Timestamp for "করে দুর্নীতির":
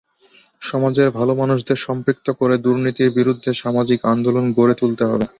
2.39-3.09